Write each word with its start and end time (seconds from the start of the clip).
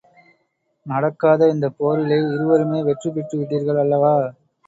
நடக்காத 0.85 1.49
இந்தப் 1.49 1.75
போரிலே, 1.77 2.17
இருவருமே 2.33 2.83
வெற்றி 2.83 3.09
பெற்றுவிட்டீர்கள் 3.09 3.79
அல்லவா? 3.79 4.13